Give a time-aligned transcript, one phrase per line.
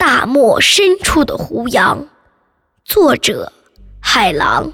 [0.00, 2.08] 大漠深处的胡杨，
[2.86, 3.52] 作者
[4.00, 4.72] 海狼，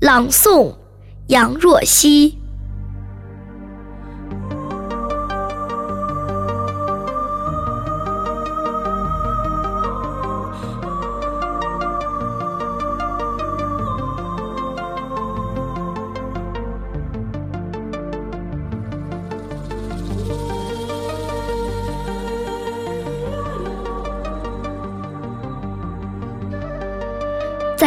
[0.00, 0.74] 朗诵
[1.28, 2.39] 杨若曦。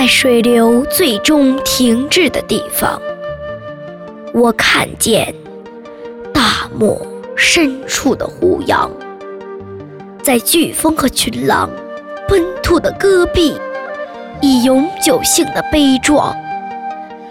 [0.04, 3.02] 在水流最终停滞的地方，
[4.34, 5.34] 我看见
[6.34, 7.02] 大漠
[7.38, 8.92] 深处的胡杨，
[10.22, 11.70] 在飓风和群狼
[12.28, 13.58] 奔突的戈壁，
[14.42, 16.36] 以永久性的悲壮，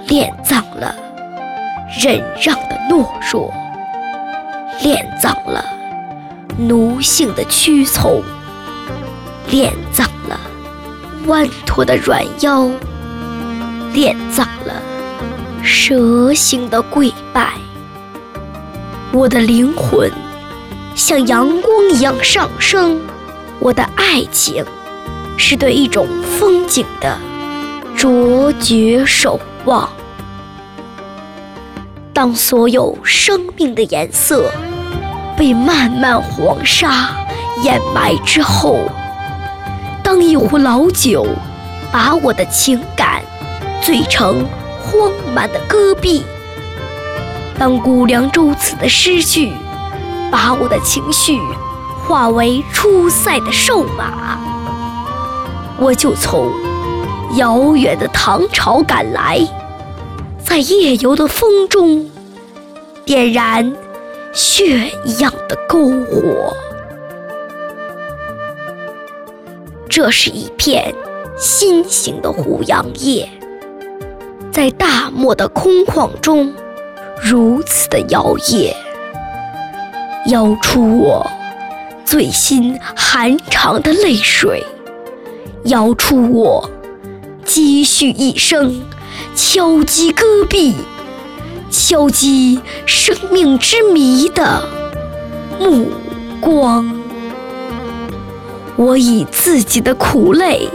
[0.08, 0.96] 殓葬了
[2.02, 3.52] 忍让的懦弱，
[4.80, 5.62] 殓葬了
[6.56, 8.22] 奴性的屈从，
[9.50, 10.40] 殓葬了。
[11.26, 12.68] 弯驼的软腰，
[13.92, 14.82] 殓葬了
[15.62, 17.52] 蛇形的跪拜。
[19.12, 20.10] 我的灵魂
[20.94, 23.00] 像阳光一样上升。
[23.60, 24.64] 我的爱情
[25.36, 27.16] 是对一种风景的
[27.96, 29.88] 卓绝守望。
[32.12, 34.50] 当所有生命的颜色
[35.38, 37.10] 被漫漫黄沙
[37.62, 38.80] 掩埋之后。
[40.12, 41.26] 当一壶老酒
[41.90, 43.22] 把我的情感
[43.80, 44.44] 醉成
[44.78, 46.22] 荒蛮的戈壁，
[47.58, 49.50] 当古凉州词的诗句
[50.30, 51.40] 把我的情绪
[52.06, 54.38] 化为出塞的瘦马，
[55.78, 56.52] 我就从
[57.36, 59.40] 遥远的唐朝赶来，
[60.44, 62.10] 在夜游的风中
[63.06, 63.74] 点燃
[64.34, 66.54] 血一样的篝火。
[69.94, 70.94] 这是一片
[71.36, 73.28] 新型的胡杨叶，
[74.50, 76.50] 在大漠的空旷中
[77.22, 78.74] 如此的摇曳，
[80.28, 81.30] 摇出我
[82.06, 84.64] 最心寒长的泪水，
[85.64, 86.70] 摇出我
[87.44, 88.80] 积蓄一生
[89.34, 90.74] 敲击戈壁、
[91.70, 94.62] 敲击生命之谜的
[95.60, 95.88] 目
[96.40, 97.01] 光。
[98.76, 100.68] 我以自己的苦泪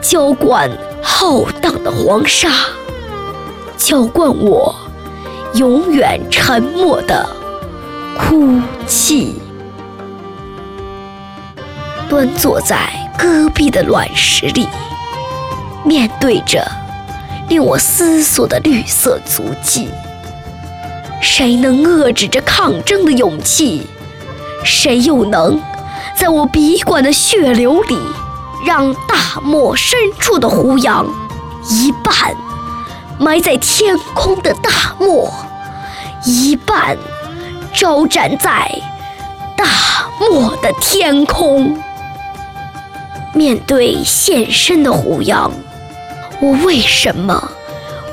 [0.00, 0.70] 浇灌
[1.02, 2.50] 浩荡的黄沙，
[3.76, 4.74] 浇灌我
[5.54, 7.28] 永远沉默的
[8.18, 9.34] 哭泣。
[12.08, 14.66] 端坐在戈壁的卵石里，
[15.84, 16.66] 面对着
[17.48, 19.88] 令我思索的绿色足迹，
[21.20, 23.86] 谁能遏制这抗争的勇气？
[24.64, 25.60] 谁又能？
[26.20, 27.98] 在我笔管的血流里，
[28.66, 31.06] 让大漠深处的胡杨
[31.70, 32.12] 一半
[33.18, 35.32] 埋在天空的大漠，
[36.26, 36.94] 一半
[37.72, 38.70] 招展在
[39.56, 39.64] 大
[40.20, 41.82] 漠的天空。
[43.32, 45.50] 面对现身的胡杨，
[46.42, 47.50] 我为什么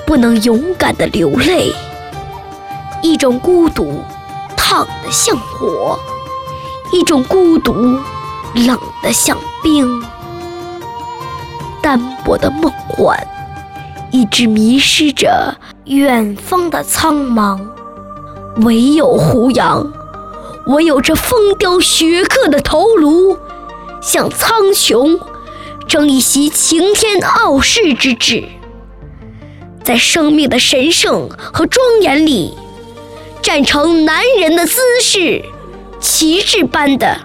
[0.06, 1.74] 不能勇敢地流泪？
[3.02, 4.02] 一种孤独，
[4.56, 6.00] 烫得像火。
[6.92, 7.74] 一种孤独，
[8.54, 10.02] 冷得像冰，
[11.82, 13.18] 单薄的梦幻，
[14.12, 15.56] 一直迷失着
[15.86, 17.60] 远方的苍茫。
[18.62, 19.92] 唯有胡杨，
[20.66, 23.38] 唯有这风雕雪刻的头颅，
[24.02, 25.20] 向苍穹
[25.88, 28.46] 争一席擎天傲世之志，
[29.84, 32.58] 在生命的神圣和庄严里，
[33.42, 35.44] 站成男人的姿势。
[36.00, 37.18] 旗帜般的，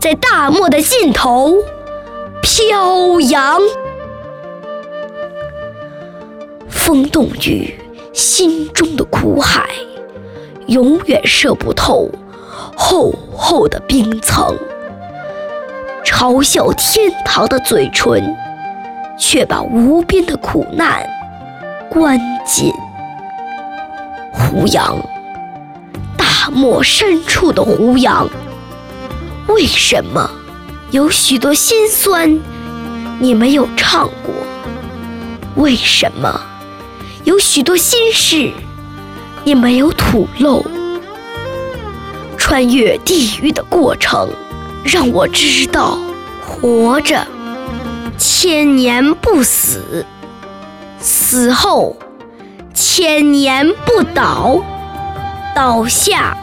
[0.00, 1.56] 在大漠的尽头
[2.42, 3.60] 飘扬。
[6.68, 7.74] 风冻于
[8.12, 9.66] 心中的苦海，
[10.66, 12.08] 永远射不透
[12.76, 14.56] 厚厚的冰层。
[16.04, 18.36] 嘲笑天堂的嘴唇，
[19.18, 21.04] 却把无边的苦难
[21.90, 22.72] 关紧。
[24.32, 24.96] 胡杨。
[26.46, 28.28] 大漠深处的胡杨，
[29.48, 30.30] 为什么
[30.92, 32.38] 有许多心酸
[33.18, 34.32] 你没有唱过？
[35.56, 36.40] 为什么
[37.24, 38.52] 有许多心事
[39.42, 40.64] 你没有吐露？
[42.38, 44.28] 穿越地狱的过程，
[44.84, 45.98] 让我知道
[46.46, 47.26] 活着
[48.16, 50.06] 千年不死，
[51.00, 51.96] 死后
[52.72, 54.62] 千年不倒。
[55.56, 56.36] 倒下，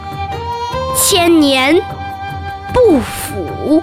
[0.96, 1.80] 千年
[2.72, 3.80] 不腐。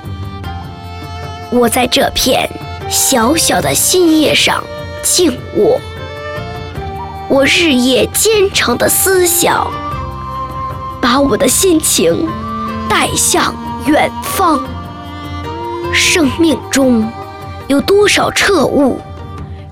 [1.50, 2.50] 我在这片
[2.90, 4.62] 小小的新叶上
[5.02, 5.80] 静卧，
[7.30, 9.72] 我日夜兼程的思想，
[11.02, 12.28] 把我的心情
[12.90, 13.56] 带向
[13.86, 14.60] 远方。
[15.94, 17.10] 生命中
[17.70, 19.00] 有多少彻悟，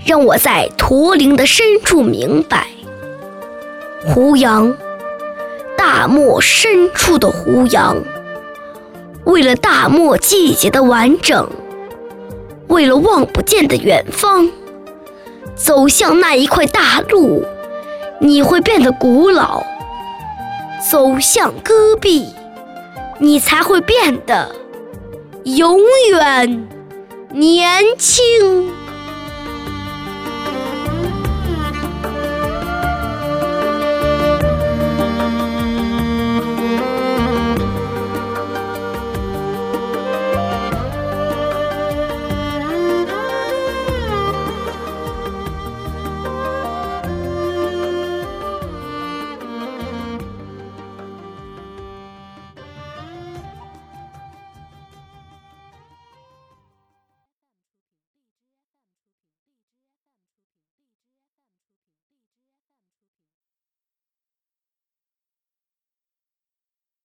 [0.06, 2.66] 让我在驼铃的深处明白。
[4.06, 4.74] 胡杨，
[5.80, 7.96] 大漠深处的胡杨，
[9.24, 11.50] 为了大漠季节的完整，
[12.68, 14.52] 为了望不见的远方，
[15.56, 17.46] 走向那一块大陆，
[18.20, 19.64] 你会变得古老；
[20.92, 22.28] 走向戈壁，
[23.20, 24.54] 你才会变得
[25.46, 25.78] 永
[26.12, 26.68] 远
[27.30, 28.70] 年轻。